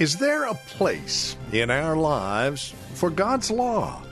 [0.00, 4.02] Is there a place in our lives for God's law?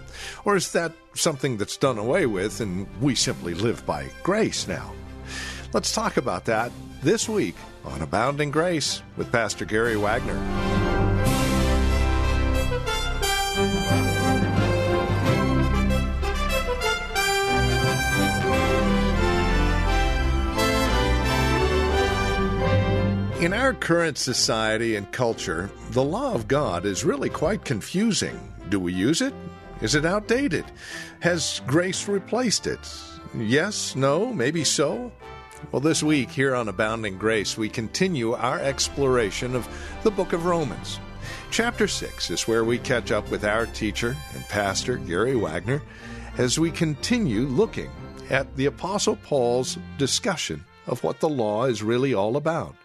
[0.44, 4.92] Or is that something that's done away with and we simply live by grace now?
[5.72, 6.70] Let's talk about that
[7.02, 10.91] this week on Abounding Grace with Pastor Gary Wagner.
[23.42, 28.38] In our current society and culture, the law of God is really quite confusing.
[28.68, 29.34] Do we use it?
[29.80, 30.64] Is it outdated?
[31.18, 32.78] Has grace replaced it?
[33.34, 35.10] Yes, no, maybe so.
[35.72, 39.66] Well, this week here on Abounding Grace, we continue our exploration of
[40.04, 41.00] the book of Romans.
[41.50, 45.82] Chapter 6 is where we catch up with our teacher and pastor, Gary Wagner,
[46.38, 47.90] as we continue looking
[48.30, 52.76] at the Apostle Paul's discussion of what the law is really all about.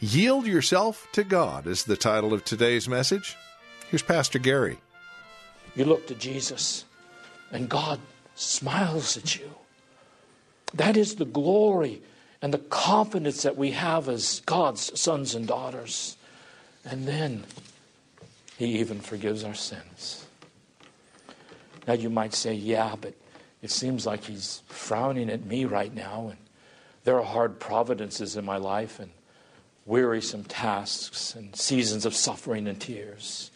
[0.00, 3.36] Yield Yourself to God is the title of today's message.
[3.90, 4.78] Here's Pastor Gary.
[5.74, 6.84] You look to Jesus,
[7.50, 7.98] and God
[8.34, 9.50] smiles at you.
[10.74, 12.02] That is the glory
[12.42, 16.16] and the confidence that we have as God's sons and daughters.
[16.84, 17.44] And then
[18.58, 20.26] He even forgives our sins.
[21.86, 23.14] Now you might say, yeah, but
[23.62, 26.38] it seems like He's frowning at me right now, and
[27.04, 29.10] there are hard providences in my life, and
[29.86, 33.50] wearisome tasks and seasons of suffering and tears.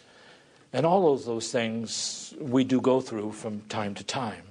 [0.73, 4.45] And all of those things we do go through from time to time.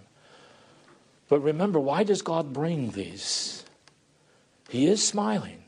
[1.30, 3.64] But remember, why does God bring these?
[4.70, 5.64] He is smiling,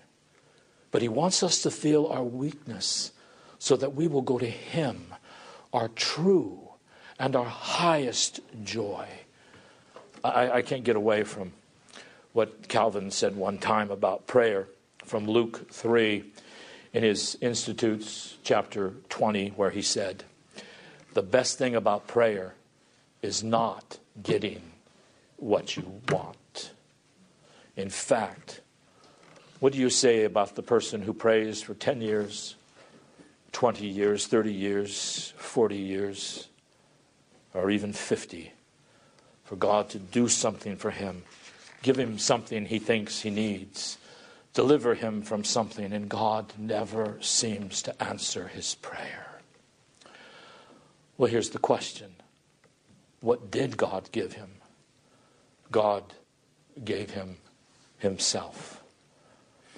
[0.91, 3.11] but He wants us to feel our weakness
[3.59, 5.13] so that we will go to Him,
[5.71, 6.69] our true
[7.19, 9.05] and our highest joy.
[10.23, 11.51] I, I can't get away from
[12.33, 14.67] what Calvin said one time about prayer
[15.09, 16.23] from Book 3
[16.93, 20.23] in his Institutes, chapter 20, where he said,
[21.15, 22.53] The best thing about prayer
[23.23, 24.61] is not getting
[25.37, 26.73] what you want.
[27.75, 28.61] In fact,
[29.59, 32.55] what do you say about the person who prays for 10 years,
[33.51, 36.47] 20 years, 30 years, 40 years,
[37.55, 38.51] or even 50
[39.43, 41.23] for God to do something for him,
[41.81, 43.97] give him something he thinks he needs?
[44.53, 49.41] Deliver him from something, and God never seems to answer his prayer.
[51.17, 52.15] Well, here's the question
[53.21, 54.51] What did God give him?
[55.71, 56.03] God
[56.83, 57.37] gave him
[57.97, 58.81] himself.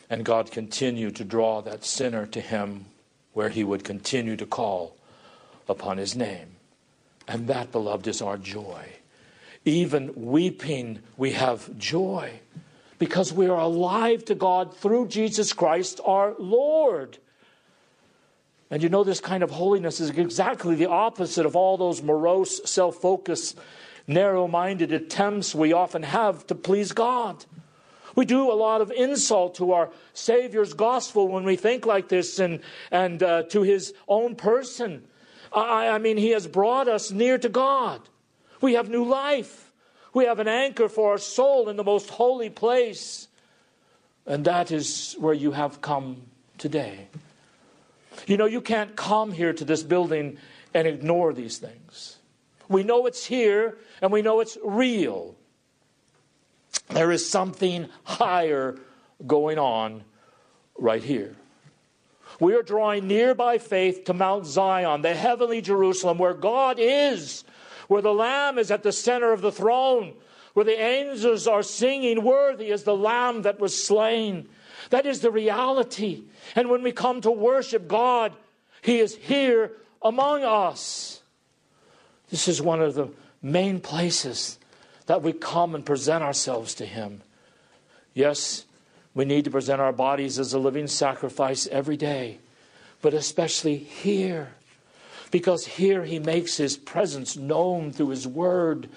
[0.10, 2.86] And God continued to draw that sinner to him
[3.34, 4.96] where he would continue to call
[5.70, 6.58] upon his name.
[7.28, 8.90] And that, beloved, is our joy.
[9.64, 12.42] Even weeping, we have joy
[13.02, 17.18] because we are alive to God through Jesus Christ our Lord.
[18.70, 22.70] And you know, this kind of holiness is exactly the opposite of all those morose,
[22.70, 23.58] self focused,
[24.06, 27.44] narrow minded attempts we often have to please God.
[28.16, 32.38] We do a lot of insult to our Savior's gospel when we think like this
[32.38, 32.60] and,
[32.92, 35.08] and uh, to his own person.
[35.52, 38.02] I, I mean, he has brought us near to God.
[38.62, 39.71] We have new life.
[40.14, 43.28] We have an anchor for our soul in the most holy place.
[44.26, 46.24] And that is where you have come
[46.58, 47.08] today.
[48.28, 50.38] You know, you can't come here to this building
[50.74, 52.18] and ignore these things.
[52.68, 55.36] We know it's here and we know it's real.
[56.90, 58.78] There is something higher
[59.26, 60.04] going on
[60.78, 61.36] right here.
[62.40, 67.44] We are drawing near by faith to Mount Zion, the heavenly Jerusalem, where God is
[67.92, 70.14] where the Lamb is at the center of the throne,
[70.54, 74.48] where the angels are singing, Worthy is the Lamb that was slain.
[74.92, 76.24] That is the reality.
[76.56, 78.32] And when we come to worship God,
[78.82, 81.22] He is here among us.
[82.30, 83.10] This is one of the
[83.42, 84.58] main places
[85.08, 87.22] that we come and present ourselves to Him.
[88.14, 88.64] Yes,
[89.14, 92.40] we need to present our bodies as a living sacrifice every day,
[93.02, 94.54] but especially here
[95.32, 98.90] because here he makes his presence known through his word,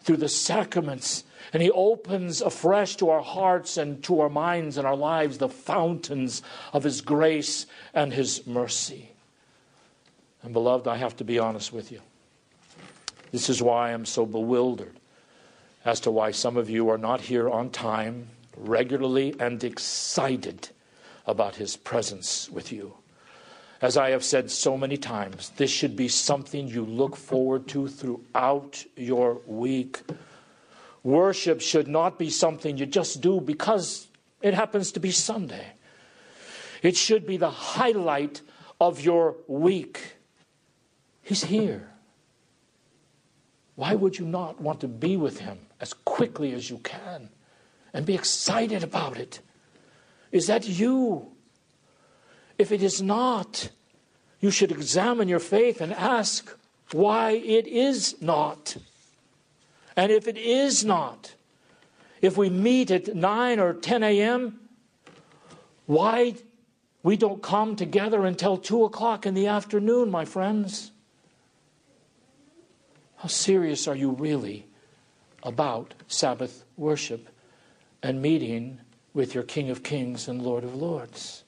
[0.00, 1.24] through the sacraments.
[1.52, 5.48] And He opens afresh to our hearts and to our minds and our lives the
[5.48, 6.42] fountains
[6.72, 9.12] of His grace and His mercy.
[10.42, 12.00] And, beloved, I have to be honest with you.
[13.32, 14.96] This is why I'm so bewildered
[15.84, 20.68] as to why some of you are not here on time, regularly, and excited
[21.26, 22.94] about His presence with you.
[23.82, 27.88] As I have said so many times, this should be something you look forward to
[27.88, 30.02] throughout your week.
[31.02, 34.08] Worship should not be something you just do because
[34.42, 35.72] it happens to be Sunday.
[36.82, 38.42] It should be the highlight
[38.80, 40.16] of your week.
[41.22, 41.90] He's here.
[43.76, 47.30] Why would you not want to be with him as quickly as you can
[47.94, 49.40] and be excited about it?
[50.32, 51.32] Is that you?
[52.60, 53.70] If it is not,
[54.38, 56.54] you should examine your faith and ask
[56.92, 58.76] why it is not.
[59.96, 61.34] And if it is not,
[62.20, 64.60] if we meet at 9 or 10 a.m.,
[65.86, 66.34] why
[67.02, 70.92] we don't come together until 2 o'clock in the afternoon, my friends?
[73.16, 74.66] How serious are you really
[75.42, 77.30] about Sabbath worship
[78.02, 78.80] and meeting
[79.14, 81.44] with your King of Kings and Lord of Lords?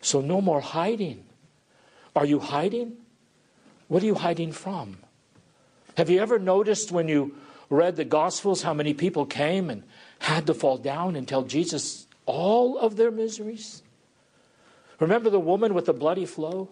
[0.00, 1.24] So, no more hiding.
[2.16, 2.96] Are you hiding?
[3.88, 4.98] What are you hiding from?
[5.96, 7.34] Have you ever noticed when you
[7.68, 9.82] read the Gospels how many people came and
[10.20, 13.82] had to fall down and tell Jesus all of their miseries?
[14.98, 16.68] Remember the woman with the bloody flow?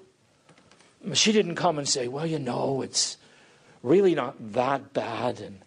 [1.14, 3.16] She didn't come and say, Well, you know, it's
[3.82, 5.40] really not that bad.
[5.40, 5.60] And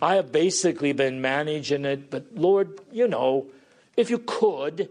[0.00, 3.46] I have basically been managing it, but Lord, you know,
[3.96, 4.88] if you could,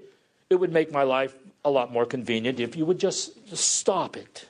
[0.50, 4.47] it would make my life a lot more convenient if you would just, stop it.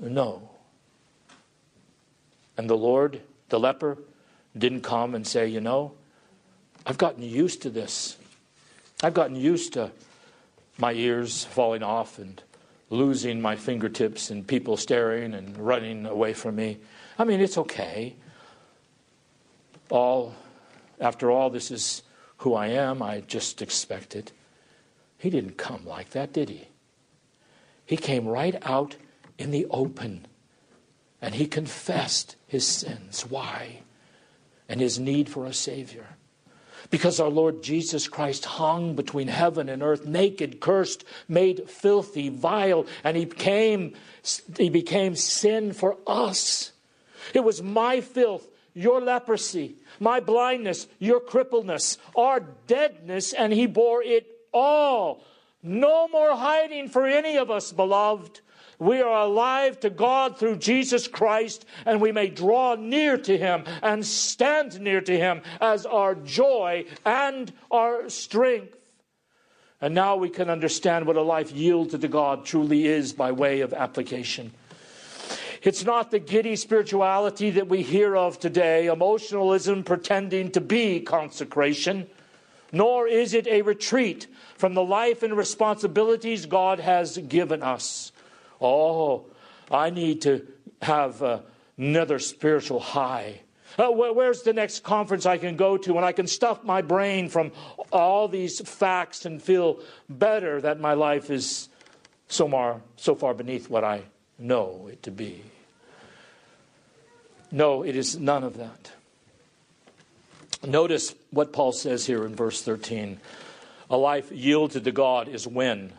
[0.00, 0.50] No.
[2.56, 3.98] And the Lord, the leper,
[4.56, 5.92] didn't come and say, you know,
[6.86, 8.16] I've gotten used to this.
[9.02, 9.90] I've gotten used to
[10.78, 12.40] my ears falling off and
[12.90, 16.78] losing my fingertips and people staring and running away from me.
[17.18, 18.14] I mean, it's okay.
[19.90, 20.34] All,
[21.00, 22.02] after all, this is
[22.38, 23.02] who I am.
[23.02, 24.32] I just expect it.
[25.18, 26.68] He didn't come like that, did he?
[27.86, 28.96] He came right out
[29.38, 30.26] in the open
[31.20, 33.26] and he confessed his sins.
[33.28, 33.80] Why?
[34.68, 36.06] And his need for a Savior
[36.90, 42.86] because our Lord Jesus Christ hung between heaven and earth, naked, cursed, made filthy, vile,
[43.02, 43.94] and he became,
[44.58, 46.72] he became sin for us.
[47.32, 54.02] It was my filth, your leprosy, my blindness, your crippleness, our deadness, and he bore
[54.02, 55.22] it all.
[55.62, 58.40] No more hiding for any of us, beloved.
[58.78, 63.64] We are alive to God through Jesus Christ, and we may draw near to Him
[63.82, 68.76] and stand near to Him as our joy and our strength.
[69.80, 73.60] And now we can understand what a life yielded to God truly is by way
[73.60, 74.52] of application.
[75.62, 82.06] It's not the giddy spirituality that we hear of today, emotionalism pretending to be consecration,
[82.70, 88.12] nor is it a retreat from the life and responsibilities God has given us.
[88.60, 89.26] Oh,
[89.70, 90.46] I need to
[90.82, 91.40] have uh,
[91.76, 93.40] another spiritual high.
[93.76, 97.28] Uh, where's the next conference I can go to when I can stuff my brain
[97.28, 97.50] from
[97.90, 101.68] all these facts and feel better that my life is
[102.28, 104.02] so far, so far beneath what I
[104.38, 105.42] know it to be?
[107.50, 108.92] No, it is none of that.
[110.66, 113.18] Notice what Paul says here in verse 13.
[113.94, 115.92] A life yielded to God is when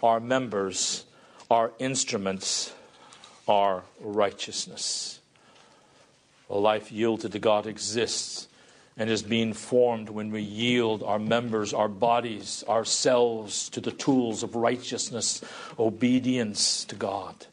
[0.00, 1.06] our members
[1.50, 2.72] our instruments
[3.48, 5.18] our righteousness.
[6.48, 8.46] A life yielded to God exists
[8.96, 14.44] and is being formed when we yield our members, our bodies, ourselves to the tools
[14.44, 15.42] of righteousness,
[15.80, 17.46] obedience to God.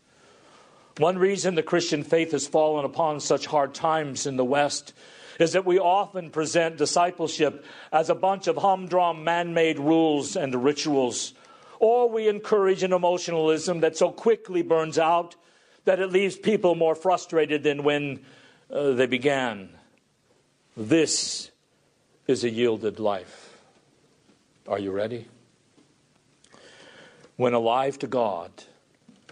[0.98, 4.94] One reason the Christian faith has fallen upon such hard times in the West
[5.40, 10.64] is that we often present discipleship as a bunch of humdrum man made rules and
[10.64, 11.34] rituals
[11.84, 15.36] or we encourage an emotionalism that so quickly burns out
[15.84, 18.22] that it leaves people more frustrated than when
[18.72, 19.68] uh, they began.
[20.78, 21.52] This
[22.26, 23.58] is a yielded life.
[24.66, 25.28] Are you ready?
[27.36, 28.52] When alive to God,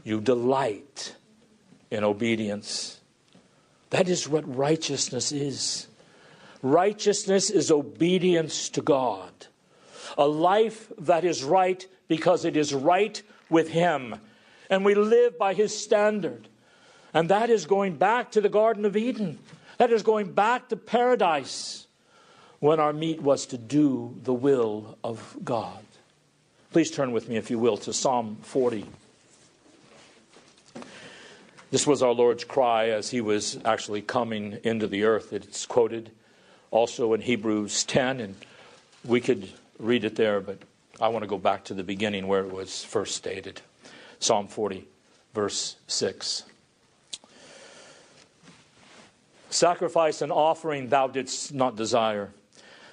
[0.03, 1.15] you delight
[1.89, 3.00] in obedience.
[3.91, 5.88] That is what righteousness is.
[6.62, 9.32] Righteousness is obedience to God.
[10.18, 14.15] A life that is right because it is right with Him.
[14.70, 16.48] And we live by His standard.
[17.13, 19.39] And that is going back to the Garden of Eden.
[19.77, 21.88] That is going back to paradise
[22.60, 25.84] when our meat was to do the will of God.
[26.72, 28.86] Please turn with me, if you will, to Psalm 40.
[31.72, 35.34] This was our Lord's cry as he was actually coming into the earth.
[35.34, 36.12] It's quoted
[36.71, 38.35] also in Hebrews 10, and
[39.05, 40.57] we could read it there, but
[40.99, 43.61] I want to go back to the beginning where it was first stated.
[44.19, 44.87] Psalm 40,
[45.33, 46.43] verse 6.
[49.49, 52.31] Sacrifice and offering thou didst not desire.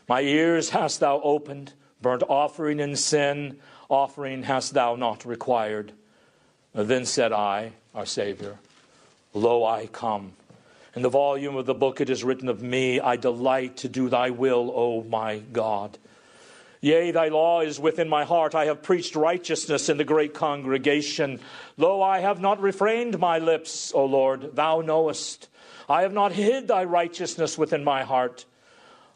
[0.08, 3.58] My ears hast thou opened, burnt offering and sin
[3.88, 5.92] offering hast thou not required.
[6.75, 8.58] Then said I, our Savior,
[9.35, 10.32] Lo, I come.
[10.99, 14.09] In the volume of the book it is written of me, I delight to do
[14.09, 15.97] thy will, O my God.
[16.81, 18.57] Yea, thy law is within my heart.
[18.57, 21.38] I have preached righteousness in the great congregation.
[21.76, 25.49] Lo, I have not refrained my lips, O Lord, thou knowest.
[25.88, 28.45] I have not hid thy righteousness within my heart.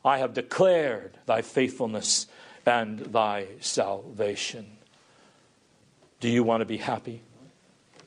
[0.04, 2.28] I have declared thy faithfulness
[2.64, 4.76] and thy salvation.
[6.20, 7.22] Do you want to be happy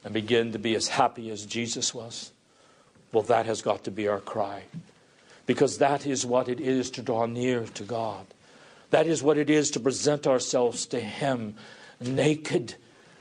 [0.06, 2.32] and begin to be as happy as Jesus was?
[3.16, 4.64] Well, that has got to be our cry
[5.46, 8.26] because that is what it is to draw near to God.
[8.90, 11.56] That is what it is to present ourselves to Him
[12.02, 12.76] naked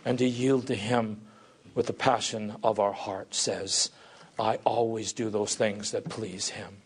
[0.05, 1.21] and to yield to Him
[1.77, 3.91] with the passion of our heart says,
[4.37, 6.79] I always do those things that please Him.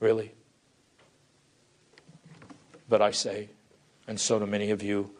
[0.00, 0.32] Really?
[2.88, 3.50] But I say,
[4.06, 5.10] and so do many of you,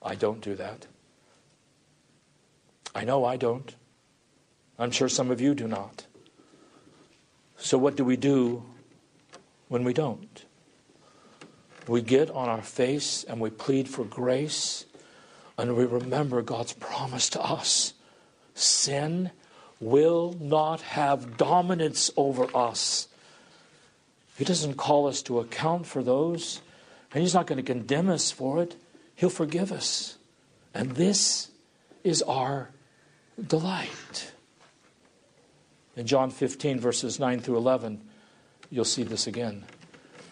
[0.00, 0.86] I don't do that.
[2.94, 3.74] I know I don't.
[4.78, 6.06] I'm sure some of you do not.
[7.56, 8.62] So, what do we do
[9.68, 10.44] when we don't?
[11.88, 14.84] We get on our face and we plead for grace
[15.56, 17.94] and we remember God's promise to us.
[18.54, 19.30] Sin
[19.80, 23.08] will not have dominance over us.
[24.36, 26.60] He doesn't call us to account for those,
[27.12, 28.76] and He's not going to condemn us for it.
[29.14, 30.18] He'll forgive us.
[30.74, 31.50] And this
[32.04, 32.70] is our
[33.44, 34.32] delight.
[35.96, 38.02] In John 15, verses 9 through 11,
[38.70, 39.64] you'll see this again.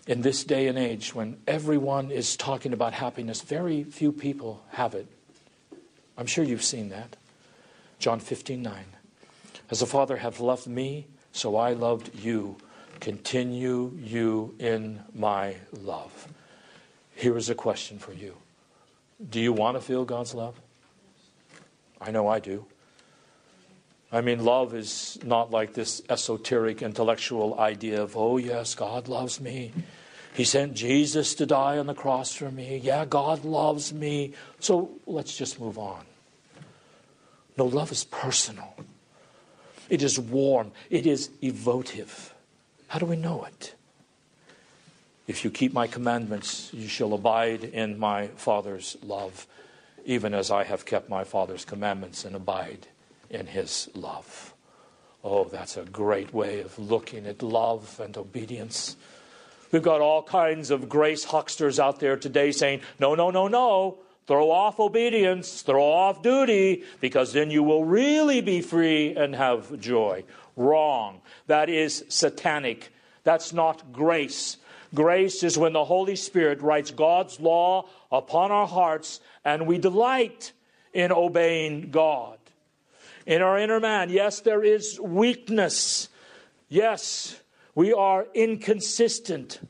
[0.06, 4.94] In this day and age, when everyone is talking about happiness, very few people have
[4.94, 5.06] it.
[6.18, 7.16] I'm sure you've seen that.
[7.98, 8.84] John 15, 9.
[9.70, 12.56] As the Father hath loved me, so I loved you.
[13.00, 16.28] Continue you in my love.
[17.16, 18.36] Here is a question for you
[19.30, 20.60] Do you want to feel God's love?
[22.00, 22.66] I know I do.
[24.12, 29.40] I mean, love is not like this esoteric intellectual idea of, oh, yes, God loves
[29.40, 29.72] me.
[30.34, 32.78] He sent Jesus to die on the cross for me.
[32.78, 34.34] Yeah, God loves me.
[34.60, 36.04] So let's just move on.
[37.56, 38.74] No, love is personal,
[39.88, 42.34] it is warm, it is evotive.
[42.88, 43.74] How do we know it?
[45.28, 49.46] If you keep my commandments, you shall abide in my Father's love,
[50.04, 52.88] even as I have kept my Father's commandments and abide
[53.34, 54.54] in his love.
[55.22, 58.96] Oh, that's a great way of looking at love and obedience.
[59.72, 63.98] We've got all kinds of grace hucksters out there today saying, no, no, no, no.
[64.26, 69.78] Throw off obedience, throw off duty, because then you will really be free and have
[69.80, 70.24] joy.
[70.56, 71.20] Wrong.
[71.46, 72.90] That is satanic.
[73.24, 74.56] That's not grace.
[74.94, 80.52] Grace is when the Holy Spirit writes God's law upon our hearts and we delight
[80.92, 82.38] in obeying God
[83.26, 84.10] in our inner man.
[84.10, 86.08] Yes, there is weakness.
[86.68, 87.40] Yes,
[87.74, 89.60] we are inconsistent.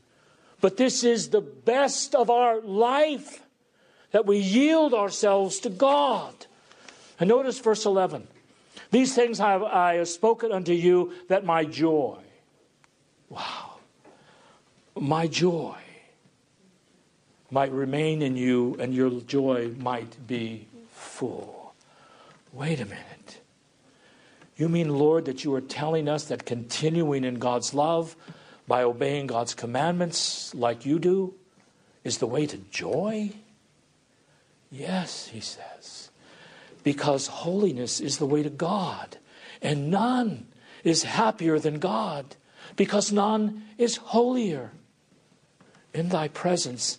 [0.61, 3.43] But this is the best of our life
[4.11, 6.33] that we yield ourselves to God.
[7.19, 8.27] And notice verse 11.
[8.91, 12.19] These things have I have spoken unto you that my joy,
[13.29, 13.77] wow,
[14.95, 15.75] my joy
[17.51, 21.73] might remain in you and your joy might be full.
[22.53, 23.41] Wait a minute.
[24.57, 28.15] You mean, Lord, that you are telling us that continuing in God's love
[28.67, 31.33] by obeying God's commandments like you do
[32.03, 33.31] is the way to joy?
[34.71, 36.09] Yes, he says,
[36.83, 39.17] because holiness is the way to God,
[39.61, 40.47] and none
[40.83, 42.35] is happier than God,
[42.75, 44.71] because none is holier.
[45.93, 46.97] In thy presence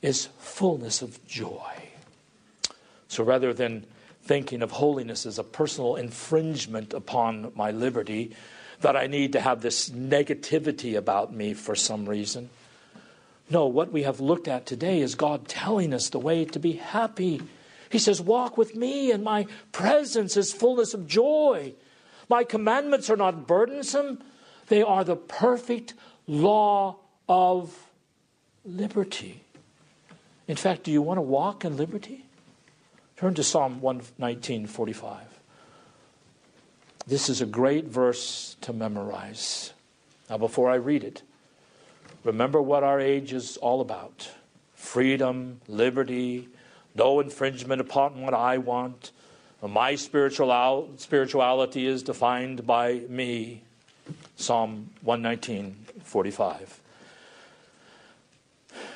[0.00, 1.90] is fullness of joy.
[3.08, 3.86] So rather than
[4.28, 8.36] thinking of holiness as a personal infringement upon my liberty,
[8.82, 12.50] that I need to have this negativity about me for some reason.
[13.50, 16.72] No, what we have looked at today is God telling us the way to be
[16.72, 17.40] happy.
[17.88, 21.72] He says, Walk with me, and my presence is fullness of joy.
[22.28, 24.22] My commandments are not burdensome,
[24.68, 25.94] They are the perfect
[26.26, 27.74] law of
[28.66, 29.42] liberty.
[30.46, 32.27] In fact, do you want to walk in liberty?
[33.18, 35.40] Turn to Psalm 119:45.
[37.04, 39.72] This is a great verse to memorize.
[40.30, 41.22] Now, before I read it,
[42.22, 44.30] remember what our age is all about
[44.72, 46.48] freedom, liberty,
[46.94, 49.10] no infringement upon what I want.
[49.60, 53.62] My spiritual, spirituality is defined by me.
[54.36, 56.80] Psalm 119, 45.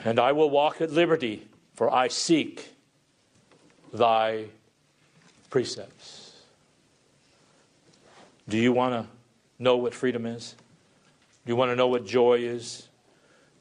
[0.05, 2.72] And I will walk at liberty, for I seek
[3.93, 4.47] thy
[5.51, 6.33] precepts.
[8.49, 9.07] Do you want to
[9.63, 10.55] know what freedom is?
[11.45, 12.89] Do you want to know what joy is?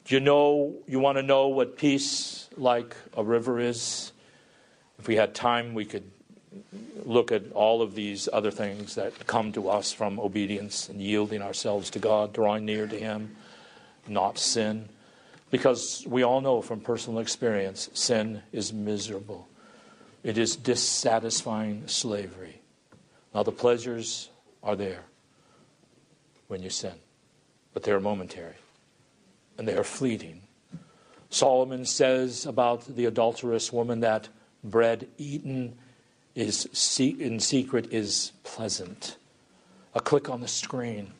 [0.04, 4.12] Do you know you want to know what peace like a river is?
[4.98, 6.10] If we had time, we could
[7.04, 11.42] look at all of these other things that come to us from obedience and yielding
[11.42, 13.36] ourselves to God, drawing near to Him,
[14.06, 14.88] not sin.
[15.50, 19.48] Because we all know from personal experience, sin is miserable.
[20.22, 22.60] It is dissatisfying slavery.
[23.34, 24.30] Now, the pleasures
[24.62, 25.04] are there
[26.48, 26.94] when you sin,
[27.72, 28.54] but they are momentary
[29.58, 30.42] and they are fleeting.
[31.30, 34.28] Solomon says about the adulterous woman that
[34.62, 35.76] bread eaten
[36.34, 36.66] is
[36.98, 39.16] in secret is pleasant.
[39.94, 41.12] A click on the screen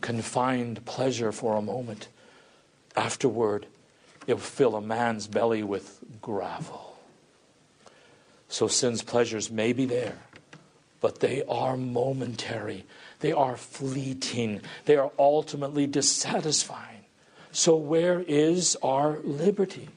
[0.00, 2.08] can find pleasure for a moment.
[2.96, 3.66] Afterward,
[4.26, 6.89] it will fill a man's belly with gravel.
[8.50, 10.18] So sin's pleasures may be there,
[11.00, 12.84] but they are momentary.
[13.20, 14.60] They are fleeting.
[14.84, 17.04] They are ultimately dissatisfying.
[17.52, 19.88] So, where is our liberty?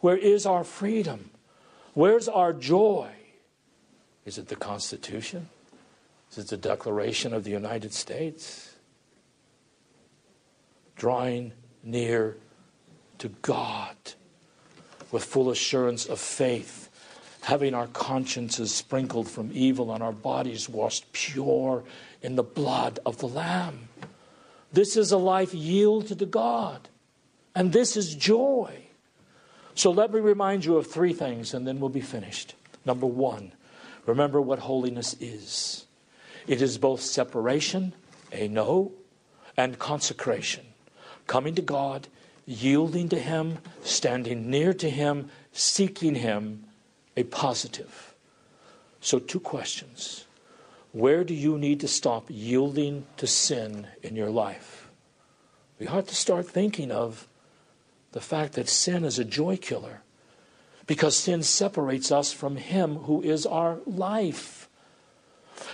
[0.00, 1.30] Where is our freedom?
[1.94, 3.08] Where's our joy?
[4.24, 5.48] Is it the Constitution?
[6.30, 8.74] Is it the Declaration of the United States?
[10.96, 11.52] Drawing
[11.82, 12.36] near
[13.18, 13.96] to God
[15.10, 16.81] with full assurance of faith,
[17.42, 21.84] having our consciences sprinkled from evil and our bodies washed pure
[22.22, 23.88] in the blood of the Lamb.
[24.72, 26.88] This is a life yielded to God,
[27.54, 28.86] and this is joy.
[29.74, 32.54] So let me remind you of three things, and then we'll be finished.
[32.84, 33.52] Number one,
[34.06, 35.86] Remember what holiness is
[36.46, 37.92] it is both separation,
[38.32, 38.92] a no,
[39.56, 40.66] and consecration.
[41.28, 42.08] Coming to God,
[42.46, 46.64] yielding to Him, standing near to Him, seeking Him,
[47.16, 48.14] a positive.
[49.00, 50.26] So, two questions.
[50.92, 54.90] Where do you need to stop yielding to sin in your life?
[55.78, 57.26] We have to start thinking of
[58.12, 60.02] the fact that sin is a joy killer
[60.86, 64.68] because sin separates us from Him who is our life.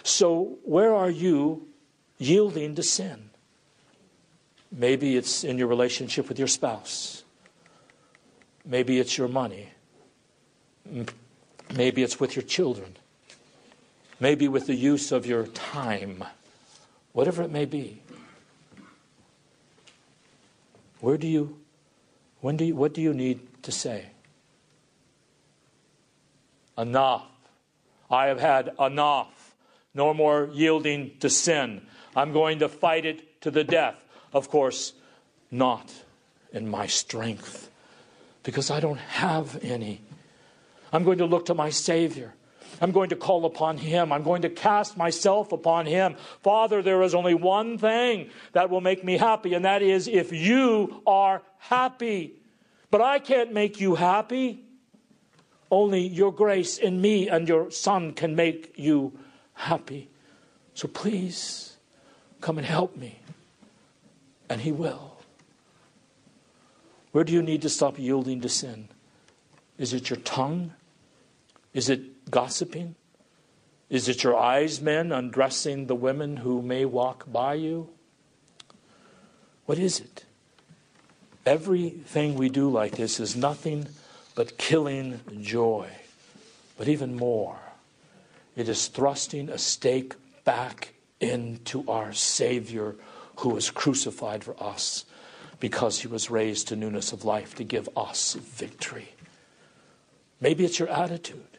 [0.03, 1.67] So, where are you
[2.19, 3.31] yielding to sin?
[4.71, 7.25] Maybe it's in your relationship with your spouse.
[8.65, 9.71] Maybe it's your money.
[11.75, 12.97] Maybe it's with your children.
[14.21, 16.25] Maybe with the use of your time.
[17.13, 18.03] Whatever it may be.
[21.01, 21.59] Where do you,
[22.41, 24.07] when do you, what do you need to say?
[26.79, 27.27] enough.
[28.11, 29.55] I have had enough.
[29.93, 31.83] No more yielding to sin.
[32.15, 33.97] I'm going to fight it to the death.
[34.33, 34.93] Of course,
[35.51, 35.93] not
[36.53, 37.71] in my strength,
[38.43, 40.01] because I don't have any.
[40.93, 42.35] I'm going to look to my Savior.
[42.81, 44.13] I'm going to call upon Him.
[44.13, 46.17] I'm going to cast myself upon Him.
[46.43, 50.33] Father, there is only one thing that will make me happy, and that is if
[50.33, 52.35] you are happy.
[52.91, 54.65] But I can't make you happy.
[55.71, 59.19] Only your grace in me and your Son can make you
[59.53, 60.09] happy.
[60.75, 61.77] So please
[62.41, 63.19] come and help me.
[64.49, 65.19] And He will.
[67.13, 68.89] Where do you need to stop yielding to sin?
[69.77, 70.73] Is it your tongue?
[71.75, 72.95] Is it gossiping?
[73.91, 77.89] Is it your eyes, men, undressing the women who may walk by you?
[79.67, 80.25] What is it?
[81.47, 83.89] Everything we do like this is nothing
[84.35, 85.89] but killing joy.
[86.77, 87.59] But even more,
[88.55, 92.95] it is thrusting a stake back into our Savior
[93.37, 95.05] who was crucified for us
[95.61, 99.09] because he was raised to newness of life to give us victory.
[100.41, 101.58] Maybe it's your attitude.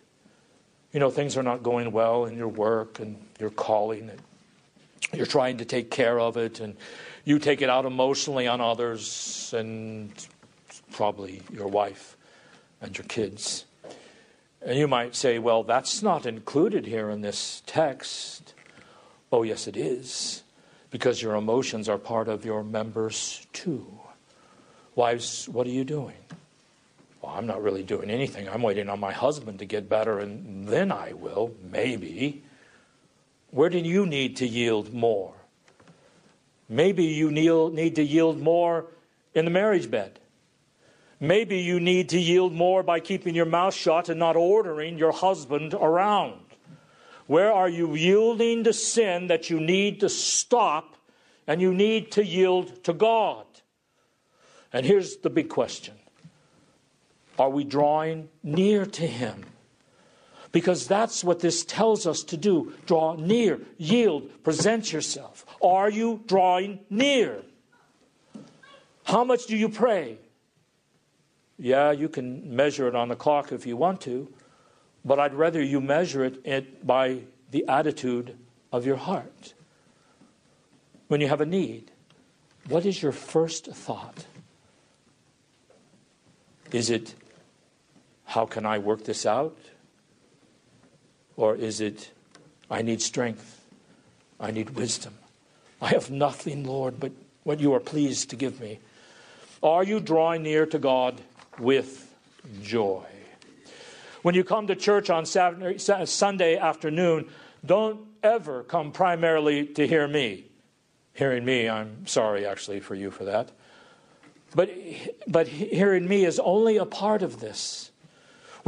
[0.92, 4.20] You know, things are not going well in your work and your calling, and
[5.14, 6.76] you're trying to take care of it, and
[7.26, 10.12] you take it out emotionally on others and
[10.92, 12.18] probably your wife
[12.82, 13.66] and your kids.
[14.62, 18.54] And you might say, well, that's not included here in this text.
[19.32, 20.44] Oh, yes, it is.
[20.92, 23.86] because your emotions are part of your members too.
[24.96, 26.16] Wives, what are you doing?
[27.30, 28.50] Well, I'm not really doing anything.
[28.50, 32.44] I'm waiting on my husband to get better, and then I will, maybe.
[33.52, 35.36] Where do you need to yield more?
[36.68, 38.88] Maybe you need to yield more
[39.36, 40.20] in the marriage bed.
[41.20, 45.12] Maybe you need to yield more by keeping your mouth shut and not ordering your
[45.12, 46.42] husband around.
[47.28, 50.96] Where are you yielding to sin that you need to stop
[51.46, 53.46] and you need to yield to God?
[54.74, 55.99] And here's the big question
[57.40, 59.46] Are we drawing near to Him?
[60.52, 65.46] Because that's what this tells us to do draw near, yield, present yourself.
[65.62, 67.44] Are you drawing near?
[69.04, 70.18] How much do you pray?
[71.58, 74.32] Yeah, you can measure it on the clock if you want to,
[75.04, 78.38] but I'd rather you measure it by the attitude
[78.72, 79.54] of your heart.
[81.08, 81.92] When you have a need,
[82.68, 84.26] what is your first thought?
[86.72, 87.16] Is it,
[88.30, 89.58] how can I work this out?
[91.36, 92.12] Or is it,
[92.70, 93.66] I need strength,
[94.40, 95.16] I need wisdom?
[95.82, 97.12] I have nothing, Lord, but
[97.44, 98.78] what you are pleased to give me.
[99.64, 101.20] Are you drawing near to God
[101.58, 102.14] with
[102.62, 103.04] joy?
[104.22, 107.30] When you come to church on Saturday, Sunday afternoon,
[107.66, 110.44] don't ever come primarily to hear me.
[111.14, 113.50] Hearing me, I'm sorry actually for you for that.
[114.54, 114.70] But,
[115.28, 117.90] but hearing me is only a part of this.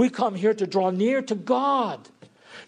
[0.01, 2.09] We come here to draw near to God.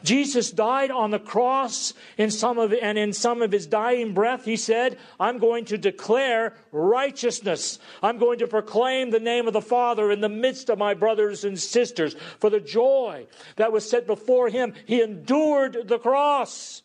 [0.04, 4.46] Jesus died on the cross in some of, and in some of his dying breath,
[4.46, 7.80] he said, I'm going to declare righteousness.
[8.04, 11.43] I'm going to proclaim the name of the Father in the midst of my brothers
[11.43, 12.15] and sisters.
[12.38, 16.84] For the joy that was set before him, he endured the cross.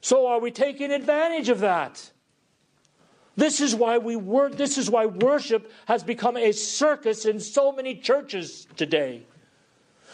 [0.00, 2.10] So are we taking advantage of that?
[3.36, 7.70] This is why we work, this is why worship has become a circus in so
[7.70, 9.22] many churches today.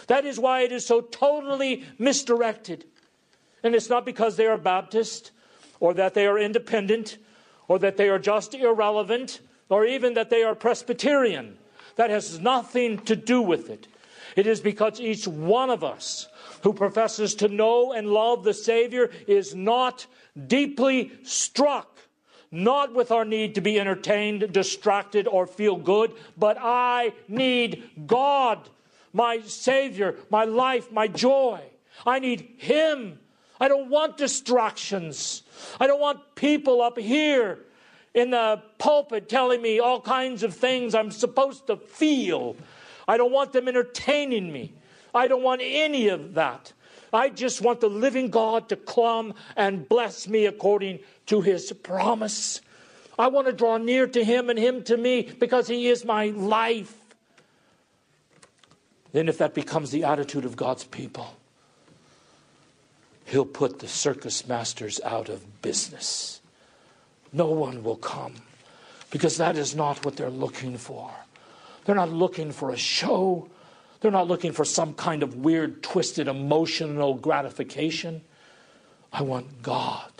[0.08, 2.84] That is why it is so totally misdirected.
[3.62, 5.30] And it's not because they are Baptist
[5.78, 7.18] or that they are independent
[7.68, 11.56] or that they are just irrelevant or even that they are Presbyterian.
[11.96, 13.86] That has nothing to do with it.
[14.34, 16.28] It is because each one of us
[16.62, 20.06] who professes to know and love the Savior is not
[20.46, 21.91] deeply struck,
[22.52, 28.68] not with our need to be entertained, distracted, or feel good, but I need God
[29.12, 31.60] my Savior, my life, my joy.
[32.06, 33.18] I need Him.
[33.60, 35.42] I don't want distractions.
[35.80, 37.60] I don't want people up here
[38.14, 42.56] in the pulpit telling me all kinds of things I'm supposed to feel.
[43.08, 44.72] I don't want them entertaining me.
[45.14, 46.72] I don't want any of that.
[47.12, 51.00] I just want the living God to come and bless me according
[51.32, 52.60] to his promise.
[53.18, 56.26] I want to draw near to him and him to me because he is my
[56.26, 56.94] life
[59.12, 61.36] then if that becomes the attitude of God's people,
[63.26, 66.40] He'll put the circus masters out of business.
[67.32, 68.34] No one will come
[69.10, 71.10] because that is not what they're looking for.
[71.84, 73.48] They're not looking for a show.
[74.00, 78.22] They're not looking for some kind of weird, twisted emotional gratification.
[79.12, 80.10] I want God.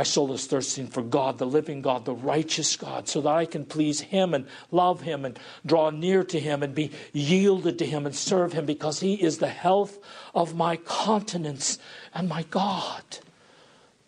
[0.00, 3.44] My soul is thirsting for God, the living God, the righteous God, so that I
[3.44, 7.84] can please Him and love Him and draw near to Him and be yielded to
[7.84, 9.98] Him and serve Him because He is the health
[10.34, 11.78] of my continence
[12.14, 13.02] and my God.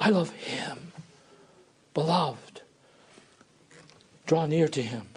[0.00, 0.92] I love Him.
[1.92, 2.62] Beloved,
[4.24, 5.08] draw near to Him.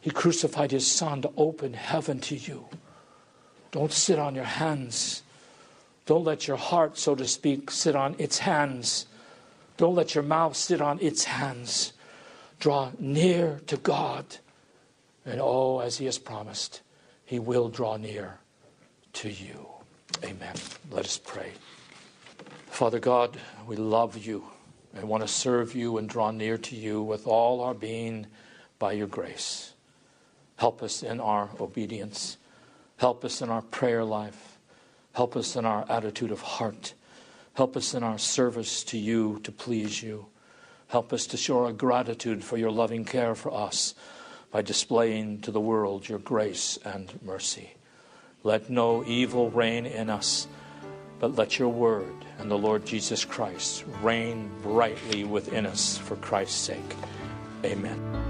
[0.00, 2.68] He crucified His Son to open heaven to you.
[3.72, 5.24] Don't sit on your hands.
[6.06, 9.06] Don't let your heart, so to speak, sit on its hands
[9.80, 11.94] don't let your mouth sit on its hands.
[12.58, 14.26] Draw near to God.
[15.24, 16.82] And oh, as He has promised,
[17.24, 18.40] He will draw near
[19.14, 19.68] to you.
[20.22, 20.54] Amen.
[20.90, 21.52] Let us pray.
[22.66, 24.44] Father God, we love you
[24.94, 28.26] and want to serve you and draw near to you with all our being
[28.78, 29.72] by your grace.
[30.56, 32.36] Help us in our obedience.
[32.98, 34.58] Help us in our prayer life.
[35.14, 36.92] Help us in our attitude of heart.
[37.60, 40.24] Help us in our service to you to please you.
[40.88, 43.94] Help us to show our gratitude for your loving care for us
[44.50, 47.74] by displaying to the world your grace and mercy.
[48.44, 50.48] Let no evil reign in us,
[51.18, 56.62] but let your word and the Lord Jesus Christ reign brightly within us for Christ's
[56.62, 56.96] sake.
[57.62, 58.29] Amen.